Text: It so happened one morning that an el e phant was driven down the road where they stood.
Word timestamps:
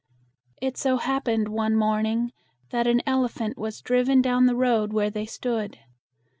It 0.59 0.77
so 0.77 0.97
happened 0.97 1.47
one 1.47 1.75
morning 1.75 2.31
that 2.71 2.87
an 2.87 3.03
el 3.05 3.23
e 3.23 3.27
phant 3.29 3.55
was 3.55 3.81
driven 3.83 4.19
down 4.19 4.47
the 4.47 4.55
road 4.55 4.93
where 4.93 5.11
they 5.11 5.27
stood. 5.27 5.77